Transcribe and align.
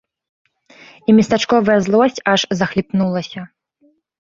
І 1.07 1.15
местачковая 1.17 1.77
злосць 1.89 2.23
аж 2.33 2.41
захліпнулася. 2.63 3.49